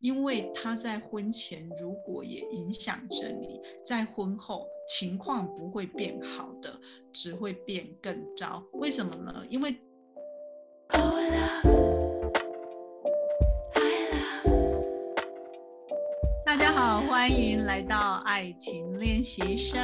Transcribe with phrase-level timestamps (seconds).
[0.00, 6.72] 因为他在婚前如果也影响着你，在婚后情况不会变好的，
[7.12, 8.62] 只会变更糟。
[8.74, 9.44] 为什么呢？
[9.48, 9.74] 因为。
[16.44, 19.78] 大家好，欢迎来到爱情练习生。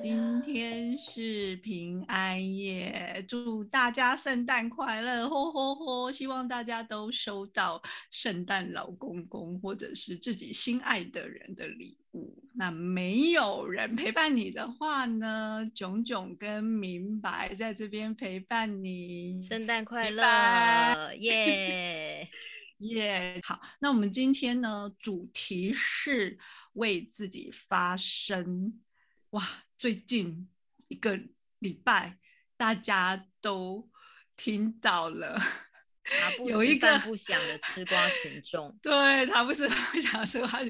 [0.00, 5.28] 今天是平安夜，祝大家圣诞快乐！
[5.28, 6.12] 吼吼吼！
[6.12, 12.42] 希望大家都收到圣诞老公公或者是自己心爱的人的礼物。
[12.54, 15.66] 那没有人陪伴你的话呢？
[15.74, 21.14] 炯炯跟明白在这边陪伴你，圣诞快乐！
[21.14, 22.28] 耶
[22.78, 23.40] 耶！
[23.42, 26.38] 好，那我们今天呢，主题是
[26.74, 28.80] 为自己发声。
[29.30, 29.42] 哇！
[29.78, 30.48] 最近
[30.88, 31.20] 一个
[31.58, 32.18] 礼拜，
[32.56, 33.90] 大家都
[34.36, 35.40] 听到了，
[36.46, 40.60] 有一个不想的吃瓜群众， 对他不是不想吃瓜，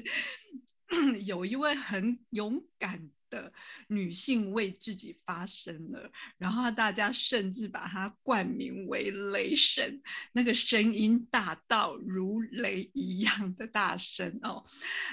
[1.25, 3.09] 有一位很勇敢。
[3.29, 3.51] 的
[3.87, 14.63] 女性为自己发声了，然后大家甚至把她冠名为雷神，那个声音大到如雷一样的大声哦。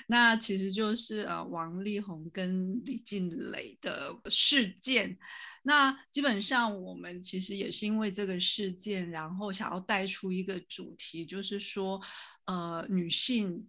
[0.07, 5.19] 那其实就是呃王力宏跟李静蕾的事件。
[5.63, 12.01] 那基本上我们其实也是因为这个事件，然后想要带出一个主题，就是说
[12.45, 13.69] 呃女性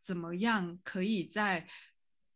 [0.00, 1.68] 怎么样可以在。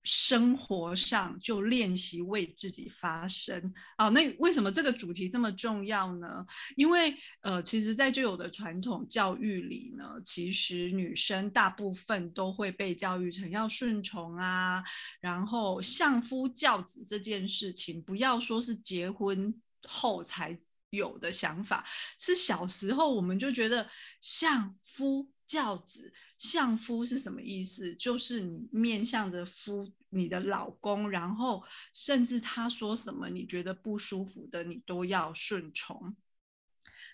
[0.08, 4.08] 生活上就练习为自己发声啊！
[4.10, 6.46] 那为什么这个主题这么重要呢？
[6.76, 14.84] 因为呃，其实，在旧有的传统教育里呢，其实女生大部分都会被教育成要顺从啊，
[15.20, 19.52] 然后相夫教子这件事情，不要说是结婚
[19.88, 20.56] 后才
[20.90, 21.84] 有的想法，
[22.16, 25.28] 是小时候我们就觉得相夫。
[25.46, 27.94] 教子相夫是什么意思？
[27.94, 31.62] 就是你面向着夫你的老公，然后
[31.94, 36.16] 甚至他说什么你觉得不舒服的，你都要顺从。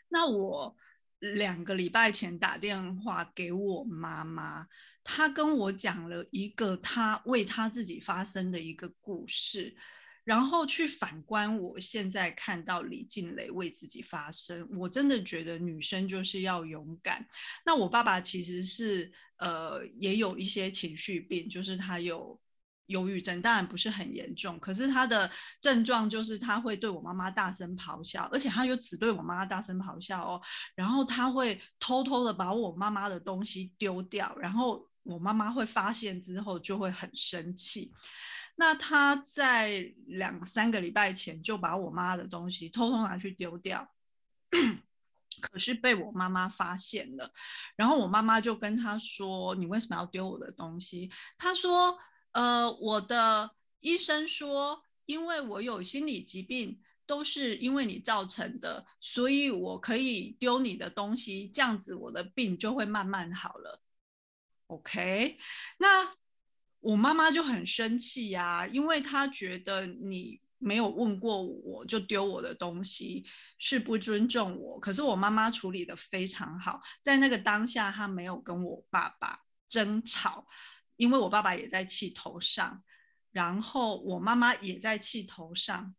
[0.08, 0.76] 那我
[1.18, 4.68] 两个礼拜前打电话给我妈妈，
[5.04, 9.76] 她跟我讲了一个她为她自己发生的一个故事。
[10.24, 17.26] 然后去反观我现在看到李静蕾为自己发声，我真的觉得女生就是要勇敢。
[17.64, 22.40] 那我爸爸其实是呃也有一些情绪病，就是他有
[22.86, 30.42] 忧郁症，当然不是很严重，可是他的症状就是他会对我妈妈大声咆哮，而且他又只对我妈妈大声咆哮哦，
[30.74, 37.92] 然后他会偷偷的把我妈妈的东西丢掉，然后我妈妈会发现之后就会很生气。
[38.54, 43.90] 那他在两三个礼拜前就把我妈的东西偷偷拿去丢掉，
[45.40, 47.32] 可是被我妈妈发现了，
[47.74, 51.98] 然后我妈妈就跟他说：“你为什么要丢我的东西？”他说
[52.32, 63.80] ：“呃，我的医生说，因为我有心理疾病，都是因为你造成的，所以我可以丢你的东西，这样子我的病就会慢慢好了。
[64.66, 65.38] ”OK，
[65.78, 66.21] 那。
[66.82, 73.24] 我妈妈就很生气呀，因为她觉得你没有问过我就丢我的东西
[73.56, 74.80] 是不尊重我。
[74.80, 80.44] 可是我妈妈处理的非常好，在那个当下，她没有跟我爸爸争吵，
[80.96, 82.82] 因为我爸爸也在气头上，
[83.30, 85.94] 然后我妈妈也在气头上。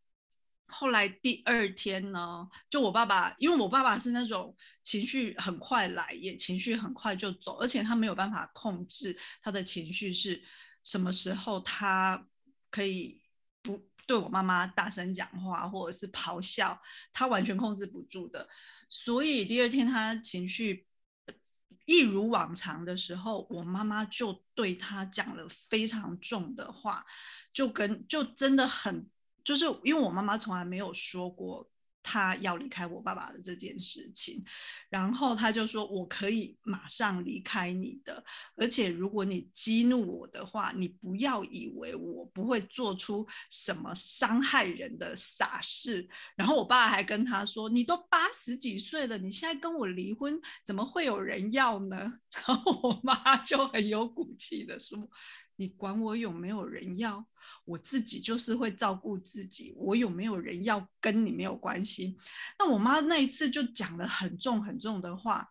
[0.68, 10.44] 后来第二天呢，就我爸爸，因为我爸爸是那种情绪很快来，也情绪很快就走，而且他没有办法控制他的情绪是。
[10.84, 12.28] 什么时候他
[12.70, 13.22] 可以
[13.62, 16.80] 不对我妈妈大声讲话，或者是咆哮，
[17.12, 18.48] 他完全控制不住的。
[18.90, 20.86] 所以第二天他情绪
[21.86, 27.06] 一如往常的时候，我妈妈就对他讲了非常重的话，
[27.52, 29.10] 就跟就真的很，
[29.44, 31.70] 就是因为我妈妈从来没有说过。
[32.04, 34.44] 他要离开我爸爸的这件事情，
[34.90, 38.24] 然后他就说：“我可以马上离开你的，
[38.56, 54.98] 而且如果你激怒我的话，你不要以为我不会做出什么伤害人的傻事。”然后我爸还跟他说：“你都八十几岁了，你现在跟我离婚，怎么会有人要呢？” 然后我妈就很有骨气的说
[55.56, 57.26] ：“你管我有没有人要？”
[57.66, 62.18] 我自己就是会照顾自己，我有没有人要跟你没有关系。
[62.58, 65.50] 那我妈那一次就讲了很重很重的话，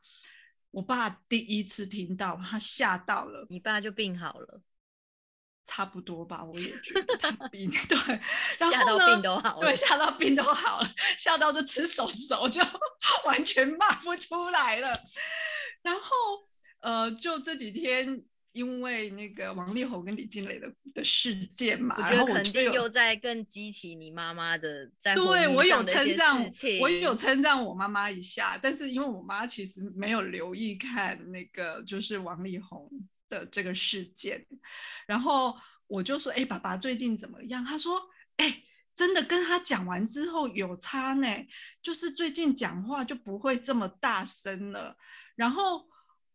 [0.71, 3.47] 我爸第一次听到，他吓到了。
[3.51, 4.63] 你爸就病好了，
[5.67, 7.99] 差不多吧，我也觉得他 病对，
[8.59, 12.63] 吓到病都好了，对，吓到病都好了，吓到就吃手手就
[13.27, 14.99] 完全骂不出来了。
[15.83, 16.49] 然后
[16.81, 18.25] 呃，就这几天。
[18.53, 26.45] 因为那个王力宏跟李金蕾的的事件嘛，我觉得肯定又在更激起你妈妈的在对我有称赞，
[26.81, 32.91] 我也有称赞我妈妈一下，但是因为我妈其实没有留意看那个就是王力宏
[33.29, 34.47] 的这个事件，
[35.07, 35.57] 然后
[35.87, 38.01] 我就说：“哎，爸爸最近怎么样？”他说
[38.37, 38.65] ：“哎，
[38.95, 41.27] 真的跟他讲完之后有差呢，
[41.83, 44.97] 就是最近讲话就不会这么大声了。”
[45.37, 45.91] 然后。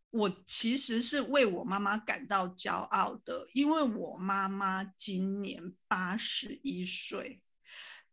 [0.09, 7.44] 我其实是为我妈妈感到骄傲的，因为我妈妈今年八十一岁。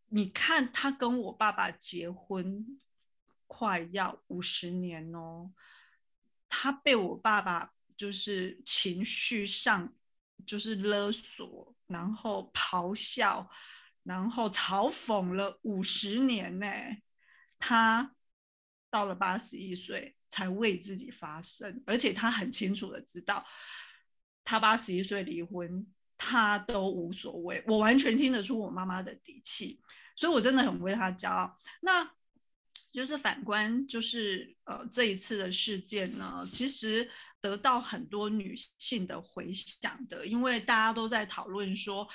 [0.08, 2.81] 你看，她跟我爸爸结婚
[3.46, 5.52] 快要五十年哦，
[6.49, 9.94] 她被我爸爸就是情绪上
[10.44, 13.49] 就是勒索，然后咆哮，
[14.02, 16.67] 然后嘲讽了五十年呢。
[17.58, 18.14] 她
[18.90, 20.17] 到了八十一岁。
[20.35, 23.47] 才为自己发声，而且他很清楚的知道，
[24.43, 25.87] 他八十一岁离婚，
[26.19, 27.63] 他都无所谓。
[27.69, 29.81] 我完全听得出我妈妈的底气，
[30.17, 31.57] 所以我真的很为他骄傲。
[31.83, 32.11] 那
[32.93, 37.09] 就是反观，就是呃这一次的事件呢，其实
[37.41, 42.09] 得到很多女性的回响的，因为大家都在讨论说，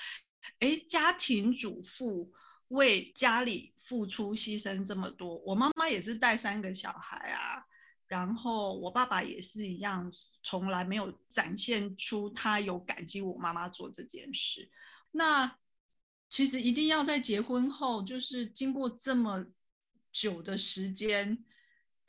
[0.60, 2.30] 哎，家庭主妇
[2.68, 7.63] 为家里付出牺牲这么多，我妈妈也是带三个小孩啊。
[8.09, 10.11] 然后我爸爸也是一样，
[10.44, 14.69] 从来没有展现出他有感激我妈妈做这件事。
[15.11, 15.57] 那
[16.27, 19.45] 其实一定要在结婚后，就是经过这么
[20.11, 21.45] 久的时间。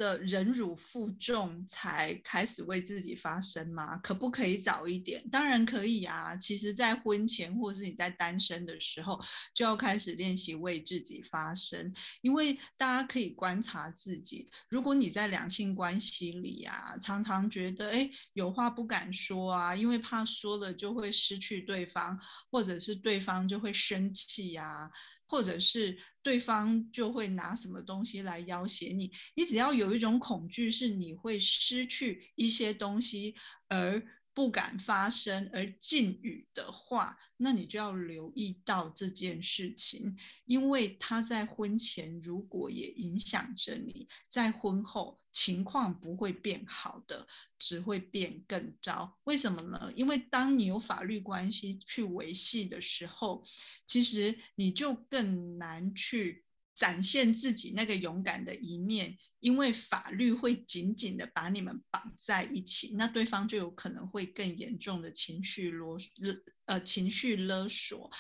[0.01, 3.99] 的忍辱负重才开始为自己发声吗？
[3.99, 5.23] 可不可以早一点？
[5.29, 6.35] 当然可以啊！
[6.37, 9.21] 其实，在婚前或是你在单身的时候，
[9.53, 11.93] 就要开始练习为自己发声。
[12.23, 22.19] 因为大家可以观察自己，如果你在两性关系里啊，常常觉得哎有话不敢说啊，因为怕说了就会失去对方，
[22.51, 24.91] 或者是对方就会生气呀。
[25.31, 33.37] 或者是对方就会拿什么东西来要挟你，你只要有一种恐惧，是你会失去一些东西
[33.69, 34.03] 而。
[34.33, 40.17] 不敢发声而禁语的话，那你就要留意到这件事情，
[40.47, 47.27] 因为他在婚前如果也影响着你，在婚后情况不会变好的，
[47.59, 49.19] 只会变更糟。
[49.25, 49.93] 为什么呢？
[49.95, 53.43] 因为当你有法律关系去维系的时候，
[53.87, 56.45] 其实你就更难去
[56.81, 59.19] 展现自己那个勇敢的一面。
[59.41, 65.97] 因为法律会紧紧的把你们绑在一起，那对方就有可能会更严重的情绪勒
[66.67, 68.11] 呃情绪勒索。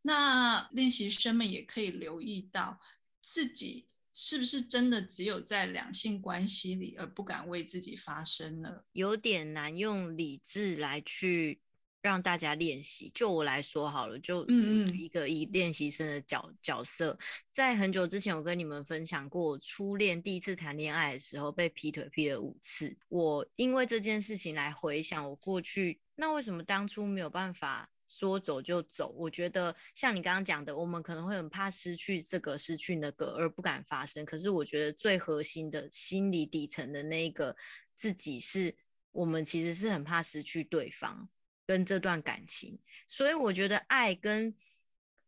[0.00, 2.80] 那练习生们也可以留意到
[3.22, 8.84] 自己是不是真的只有在两性关系里而不敢为自己发声呢？
[8.92, 11.60] 有点难用理智来去。
[12.04, 13.10] 让大家练习。
[13.14, 14.46] 就我来说好了，就
[14.92, 17.18] 一个以练习生的角角色，
[17.50, 22.94] 在很久之前，我跟你们分享过，初恋第一次谈恋爱的时候被劈腿劈了五次。
[23.08, 29.08] 我因为这件事情来回想我过去，那为什么当初没有办法说走就走？
[29.16, 34.26] 我觉得像你刚刚讲的，我们可能会很怕失去这个，失去那个，而不敢发生。
[34.26, 37.56] 可是我觉得最核心的心理底层的那一个
[37.96, 38.76] 自己，是
[39.10, 41.26] 我们其实是很怕失去对方。
[41.66, 44.54] 跟这段感情，所以我觉得爱跟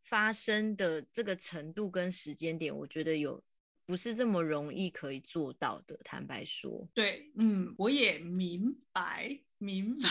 [0.02, 3.42] 发生的这个程度跟时间点，我觉得有
[3.86, 5.98] 不是这么容易可以做到的。
[6.04, 9.40] 坦白说，对，嗯，我也明白。
[9.58, 10.08] 明白，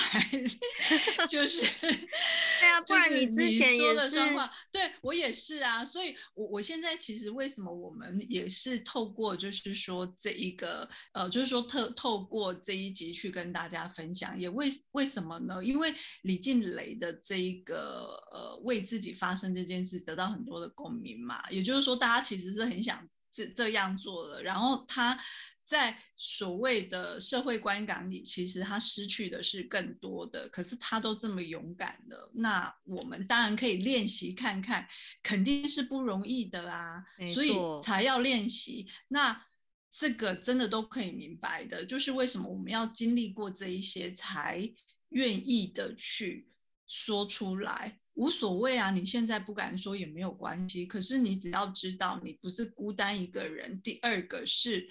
[1.29, 15.63] 就是 对啊，不然你之前说的双话，对我也是啊，所以，我我现在其实为什么我们也是透过就是说这一个呃，就是说特透过这一集去跟大家分享，也为为什么呢？
[15.63, 25.19] 因为李静蕾的这一个呃为自己发声这件事得到很多的共鸣嘛，也就是说大家其实是很想这这样做了，然后他。
[25.67, 30.47] 在所谓的社会观感里，其实他失去的是更多的。
[30.49, 34.87] 可是他都这么勇敢的，那我们当然可以练习看看，
[35.23, 38.87] 肯定是不容易的啊，所以才要练习。
[39.07, 39.43] 那
[39.91, 44.71] 这个真的都可以明白的，就是为什么我们要经历过这一些，才
[45.09, 46.47] 愿意的去
[46.85, 47.99] 说出来。
[48.15, 50.85] 无所谓啊，你现在不敢说也没有关系。
[50.85, 53.81] 可是你只要知道，你不是孤单一个人。
[53.81, 54.89] 第二个是。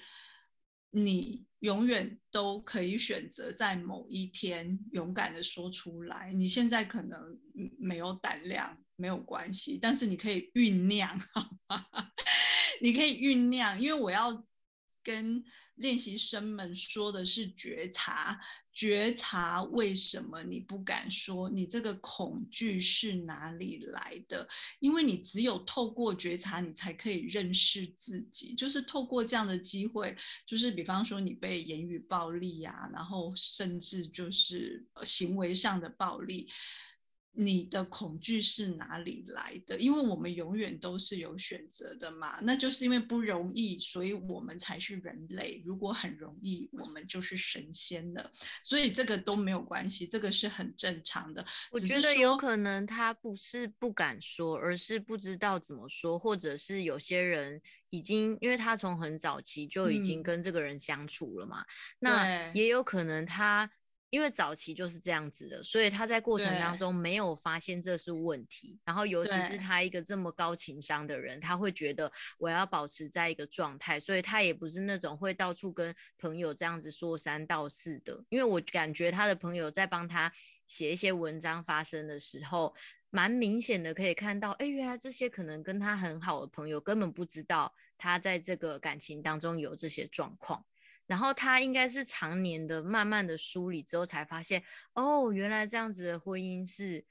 [0.96, 6.32] 你永远都可以选择在某一天勇敢的说出来。
[6.32, 7.18] 你现在可能
[7.80, 11.84] 没有胆量，没有关系，但是你可以酝酿，好吗？
[12.80, 14.46] 你可以酝酿，因为我要
[15.02, 15.42] 跟
[15.76, 18.40] 练习生们说的是觉察，
[18.72, 24.48] 觉察为什么你不敢说，你这个恐惧是哪里来的？
[24.78, 28.54] 因为你只有透过觉察，你才可以认识自己。
[28.54, 30.16] 就是透过这样的机会，
[30.46, 36.48] 就是比方说你被言语暴力呀，然后甚至就是行为上的暴力。
[37.36, 39.76] 你的恐惧是哪里来的？
[39.78, 45.60] 因为我们永远都是有选择的嘛，那就是因为不容易，所以我们才是人类。
[45.66, 48.30] 如果很容易，我们就是神仙了。
[48.62, 51.44] 所以这个都没有关系，这个是很正常的。
[51.72, 57.60] 我觉得有可能他不是不敢说，而是不知道怎么说，或者是有些人
[57.90, 61.64] 已经，因为他从很早期就已经跟这个人相处了嘛，
[61.98, 63.68] 那也有可能他。
[64.14, 68.78] 因为早期就是这样子的，所以他在过程当中没有发现这是问题。
[68.84, 78.24] 然后，尤其是他一个这么高情商的人，他会觉得我要保持在一个状态，所以他也不是那种会到处跟朋友这样子说三道四的。
[78.28, 80.32] 因为我感觉他的朋友在帮他
[80.68, 82.72] 写一些文章发生的时候，
[83.10, 90.64] 蛮明显的可以看到，哎，原来这些可能跟他很好的朋友根本不知道他在这个感情当中有这些状况。
[91.06, 94.62] 然后他应该是常年的、慢慢的梳理之后，才发现
[94.94, 97.04] 哦，原来这样子的婚姻是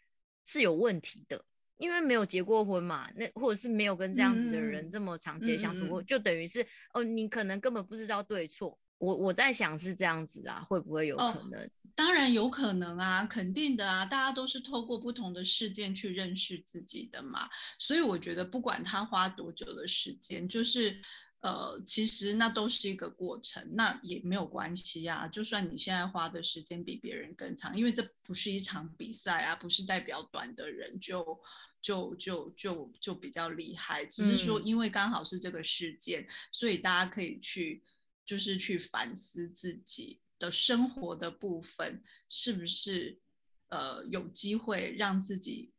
[0.44, 1.46] 是有问题的，
[1.78, 8.80] 因为没有结过婚嘛，那或者是没有跟这样子的人这么长期的相处过，就等于是哦，你可能根本不知道对错。
[8.98, 11.70] 我我在想是这样子啊，会不会有可能？
[11.94, 17.48] 当然有可能啊，肯定的啊，大家都是透过不同的事件去认识自己的嘛，
[17.78, 21.00] 所以我觉得不管他花多久的时间，就是。
[21.44, 25.28] 呃，其实那都是一个过程，那也没有关系呀。
[25.28, 31.38] 就算你现在花的时间比别人更长，因为这不是一场比赛啊，不是代表短的人就
[31.82, 34.06] 就就就就比较厉害。
[34.06, 37.84] 只是说，因为刚好是这个事件，所以大家可以去
[38.26, 43.20] 就是去反思自己的生活的部分，是不是
[43.68, 45.74] 呃有机会让自己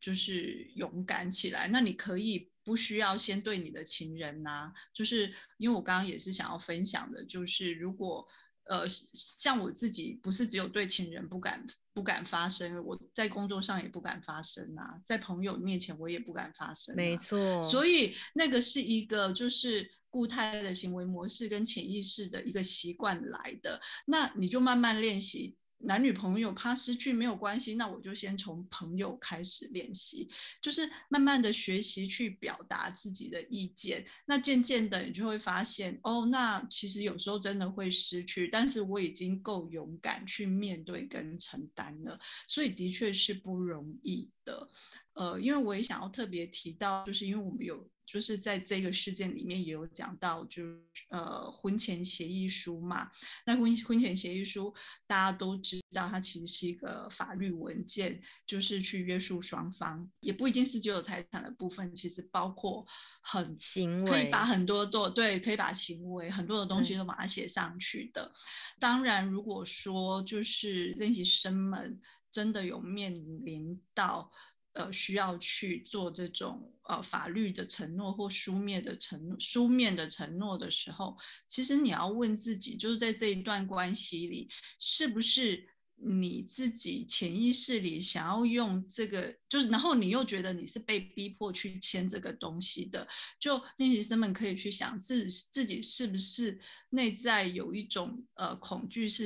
[0.00, 1.66] 就是勇敢起来？
[1.66, 2.48] 那你可以。
[2.68, 8.28] 不需要先对你的情人呐，就是因为我刚刚也是想要分享的，就是如果
[8.64, 25.56] 呃像我自己不是只有对情人不敢不敢发声，我在工作上也不敢发声啊，在朋友面前我也不敢发声，没错，所以那个是一个就是固态的行为模式跟潜意识的一个习惯来的，那你就慢慢练习。
[25.80, 30.28] 男女朋友怕失去没有关系，那我就先从朋友开始练习，
[30.60, 34.04] 就是慢慢的学习去表达自己的意见。
[34.26, 44.68] 那渐渐的，你就会发现，哦，那其实有时候真的会失去，但是我已经够勇敢去面对跟承担了，所以的确是不容易的。
[45.12, 47.88] 呃，因为我也想要特别提到，就是因为我们有。
[48.10, 50.62] 就是在这个事件里面也有讲到，就
[51.10, 53.10] 呃婚前协议书嘛。
[53.44, 54.74] 那婚婚前协议书
[55.06, 62.86] 大家都知道，它其实是一个法律文件，就是去约束双方，也不一定是只有财产的部分，其实包括
[63.20, 68.32] 很行为，可以把很多都对，可以把行为很多的东西都把它写上去的。
[68.80, 72.00] 当然，如果说就是练习生们
[72.38, 73.12] 真的有面
[73.44, 74.30] 临到。
[74.74, 81.16] 呃，需要去做这种呃法律的承诺或书面的承诺、书面的承诺的时候，
[81.48, 85.66] 其实你要问自己，就是在这一段关系里，是不是
[85.96, 93.08] 你自己潜意识里想要用这个，就是然后你又觉得你是被逼迫去签这个东西的，
[93.40, 99.24] 就练习生们可以去想自自己是不是内在有一种呃恐惧，是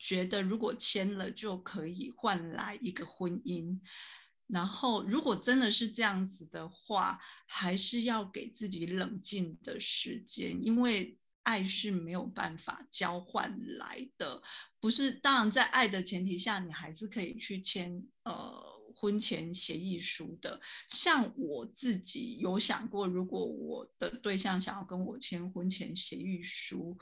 [0.00, 3.78] 觉得如果签了就可以换来一个婚姻。
[4.52, 14.42] 然后，如果真的是这样子的话，还是要给自己冷静的时间，因为爱是没有办法交换来的。
[14.80, 18.60] 不是，当然在爱的前提下，你还是可以去签呃
[18.92, 20.60] 婚前协议书的。
[20.88, 26.98] 像我自己有想过，如果我的对象想要跟我签婚前协议书。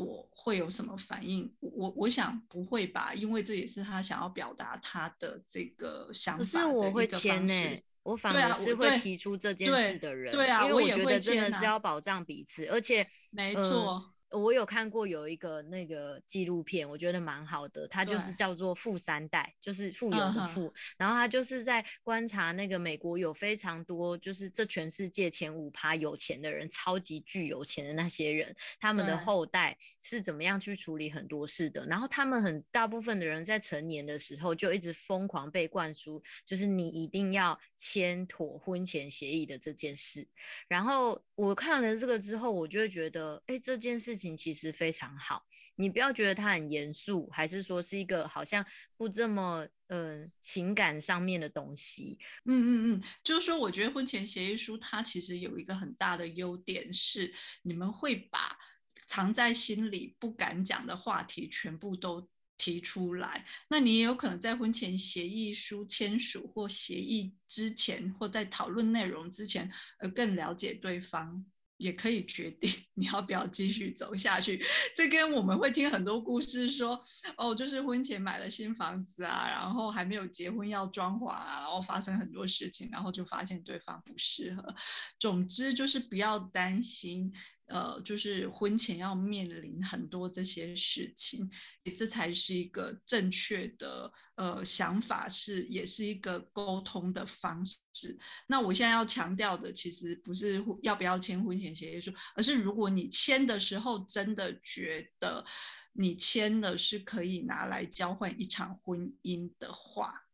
[0.00, 1.52] 我会有什么反应？
[1.60, 7.82] 我我想不会吧，因为这也是他想要表达他的这个想法的一个方式。
[8.02, 14.14] 我反而是会提出这件事的人，对啊，因为我觉得真的是要保障彼此，而且没错。
[14.30, 17.88] 我有看过有一个那个纪录片，我觉得蛮好的。
[17.88, 20.72] 它就是叫做“富三代”，就是富有的富。
[20.96, 31.84] 然后他就是在观察那个美国有非常多，就是这全世界前五趴有钱的人，超级巨有钱的那些人，他们的后代是怎么样去处理很多事的。
[31.86, 40.24] 然后他们很大部分的人在成年的时候就一直疯狂被灌输，就是你一定要签妥婚前协议的这件事。
[40.68, 44.19] 然后我看了这个之后，我就会觉得，哎，这件事。
[44.20, 45.46] 情其实非常好，
[45.76, 48.64] 你不要觉得它很严肃，还是说是一个好像
[48.96, 52.18] 不这么呃情感上面的东西。
[52.44, 58.58] 嗯嗯嗯，就是说，我觉得婚前协议书它其实有一个很大的优点是，你们会把
[59.06, 62.28] 藏在心里不敢讲的话题全部都。
[62.62, 71.42] 提出来，那你也有可能在婚前协议书签署或协议之前，或在讨论内容之前，呃，更了解对方，
[71.80, 74.62] 也可以决定 你要不要继续走下去。
[74.94, 77.02] 这跟我们会听很多故事说，
[77.36, 84.74] 哦，就是婚前买了新房子啊，然后还没有结婚要装潢啊，然后发生很多事情，然后就发现对方不适合。
[85.18, 87.32] 总之就是不要担心。
[87.70, 91.48] 呃，就是婚前要面临很多这些事情，
[91.96, 98.18] 这才是一个正确的呃想法，是也是一个沟通的方式。
[98.46, 105.44] 那我现在要强调的，其实不是要不要签婚前协议书，而是如果你签的时候真的觉得
[105.92, 110.26] 你签的是可以拿来交换一场婚姻的话。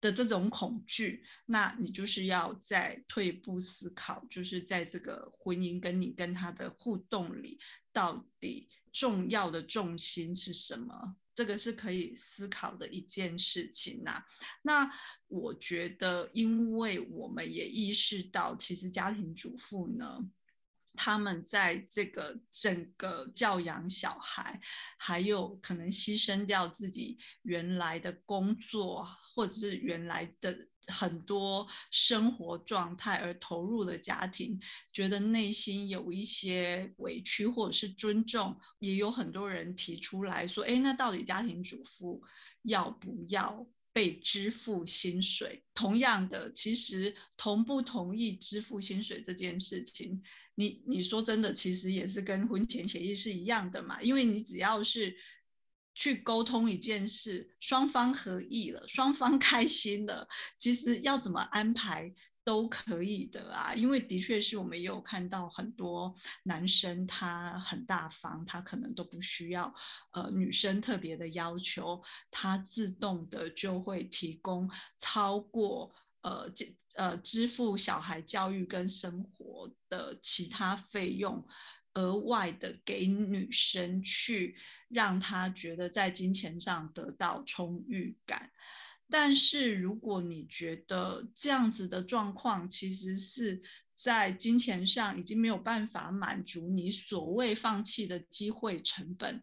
[0.00, 7.58] 的这种恐惧，那你就是要再退一步思考，就是在这个婚姻跟你跟他的互动里，
[7.92, 11.16] 到底重要的重心是什么？
[11.34, 14.24] 这个是可以思考的一件事情呐。
[14.62, 14.90] 那
[15.28, 20.30] 我觉得，因为我们也意识到，其实家庭主妇呢。
[20.96, 24.60] 他们在这个整个教养小孩，
[24.98, 30.56] 还有可能牺牲掉自己原来的工作，或者是原来的
[30.88, 34.60] 很多生活状态而投入的家庭，
[34.92, 42.22] 觉得内心有一些委屈，或者是尊重，也有很多人提出来说：“哎，那到底家庭主妇
[42.62, 50.22] 要不要被支付薪水？”同样的，其实同不同意支付薪水这件事情。
[50.60, 55.16] 你你说真的，其实也是跟婚前协议是一样的嘛，因为你只要是
[55.94, 63.74] 去沟通一件事，双方合意了，双方 开心了，其实要怎么安排都可以的啊。
[63.74, 69.74] 因为的确是我们也有看到很多男生他很大方，他可能都不需要
[70.12, 76.66] 呃女生特别的要求，他自动的就会提供超过呃这。
[76.96, 81.46] 呃，支付小孩教育跟生活的其他费用，
[81.94, 84.56] 额外的给女生去
[84.88, 88.50] 让她觉得在金钱上得到充裕感。
[89.08, 93.62] 但是如果你觉得这样子的状况，其实是
[93.94, 99.42] 在金钱上已经没有办法满足你所谓放弃的机会成本，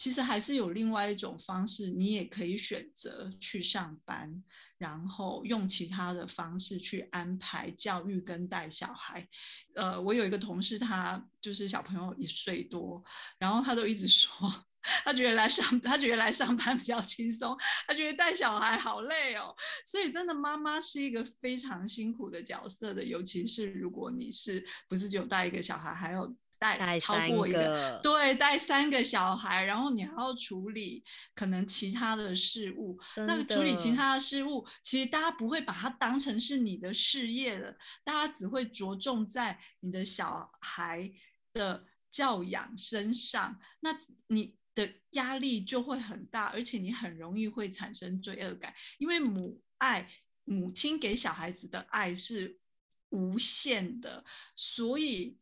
[0.00, 4.42] 其实还是有另外一种方式，你也可以选择去上班。
[4.78, 9.28] 然后用其他的方式去安排教育跟带小孩。
[9.74, 13.04] 呃，我有一个同事，他就是小朋友一岁多，
[13.36, 14.30] 然后他都一直说，
[15.04, 17.54] 他觉得来上，他觉得来上班比较轻松，
[17.86, 19.54] 他觉得带小孩好累哦。
[19.84, 26.34] 所以真的，妈妈是一个非常辛苦的角色的，尤其是如果你是不是只有带一个小孩，还有。
[26.60, 31.02] 带超过一个，对，带三个小孩，然后你还要处理
[31.34, 33.00] 可能其他的事物。
[33.16, 41.10] 那处理其他的事物，其实大家不会把它当成是你的事业了，大家只会着重在你的小孩
[41.54, 43.58] 的教养身上。
[43.80, 43.96] 那
[44.26, 50.10] 你的压力就会很大，而且你很容易会产生罪恶感，因为母爱，
[50.44, 52.58] 母亲给小孩子的爱是
[53.08, 54.22] 无限的，
[54.54, 55.38] 所以。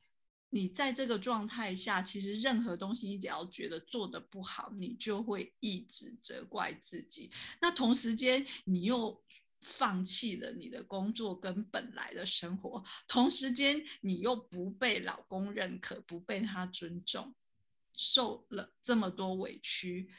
[0.51, 7.31] 你在这个状态下，其实任何东西，你只要觉得做的不好，你就会一直责怪自己。
[7.61, 9.23] 那同时间，你又
[9.61, 17.35] 放弃了你的工作跟本来的生活，同时间你又不被老公认可，不被他尊重，
[17.95, 20.11] 受了这么多委屈，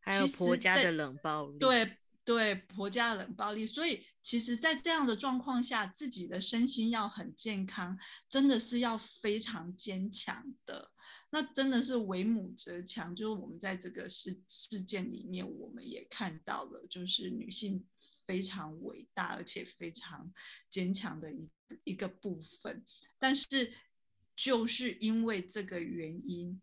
[0.00, 1.58] 还有婆家的冷暴力。
[1.58, 1.96] 对。
[2.24, 10.92] 对婆家冷暴力，所以其实，在这样的状况下，自己的身心要很健康，真的是要非常坚强的。
[11.30, 17.84] 那真的是为母则强，就是我们在这个事事件里面，我们也看到了，就是女性
[18.26, 20.32] 非常伟大而且非常
[20.68, 21.50] 坚强的一
[21.84, 22.84] 一个部分。
[23.18, 23.72] 但是，
[24.36, 26.60] 就是因为这个原因，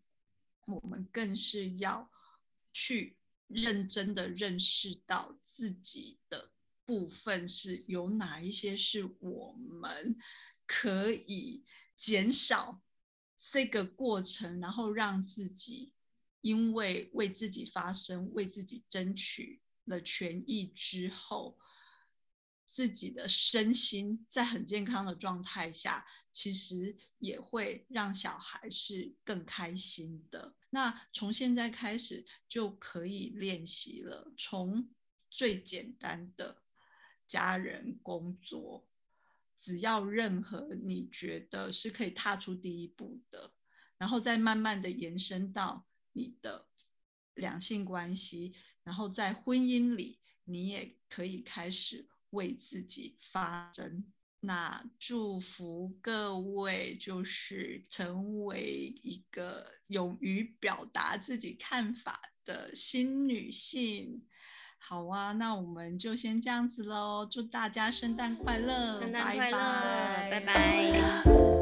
[0.66, 2.10] 我们更是要
[2.72, 3.17] 去。
[3.48, 6.52] 认真的认识到自己的
[6.84, 10.16] 部分是有哪一些是我们
[10.66, 11.64] 可以
[11.96, 12.80] 减少
[13.40, 15.92] 这个过程，然后让自己
[16.42, 21.58] 因为为自己发声、为自己争取了权益之后，
[22.66, 26.06] 自己的身心在很健康的状态下，
[26.38, 30.54] 其实也会让小孩是更开心的。
[30.70, 34.88] 那从现在开始就可以练习了，从
[35.28, 36.62] 最简单的
[37.26, 38.86] 家人工作，
[39.56, 43.52] 只要任何你觉得是可以踏出第一步的，
[43.96, 46.68] 然后再慢慢的延伸到你的
[47.34, 54.04] 两性关系，然后在婚姻里，你也可以开始为自己发声。
[54.40, 64.22] 那祝福各位，就是成为一个勇于表达自己看法的新女性。
[64.80, 67.26] 好啊，那我们就先这样子喽。
[67.28, 69.58] 祝大家圣诞快乐，圣诞快乐，
[70.30, 71.57] 拜拜。